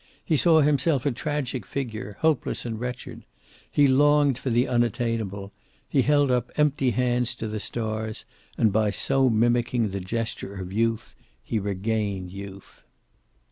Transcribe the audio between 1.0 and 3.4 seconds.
a tragic figure, hopeless and wretched.